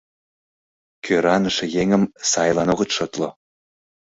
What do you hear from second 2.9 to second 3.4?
шотло...»